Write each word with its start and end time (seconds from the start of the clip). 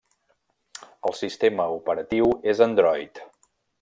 El 1.09 1.13
sistema 1.19 1.67
operatiu 1.75 2.31
és 2.55 2.63
Android. 2.67 3.23